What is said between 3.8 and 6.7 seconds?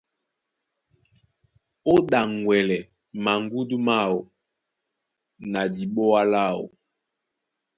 máō na diɓoa láō.